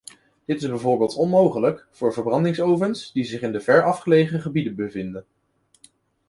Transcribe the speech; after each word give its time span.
Dit 0.45 0.61
is 0.63 0.69
bijvoorbeeld 0.69 1.15
onmogelijk 1.15 1.87
voor 1.91 2.13
verbrandingsovens 2.13 3.11
die 3.11 3.23
zich 3.23 3.41
in 3.41 3.61
verafgelegen 3.61 4.41
gebieden 4.41 4.75
bevinden. 4.75 5.25